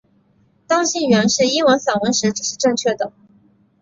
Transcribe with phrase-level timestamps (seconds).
[0.65, 3.13] 当信源是英文散文时这是正确的。